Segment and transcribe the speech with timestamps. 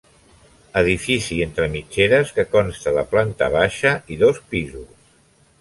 [0.79, 5.09] Edifici entre mitgeres que consta de planta baixa i dos pisos.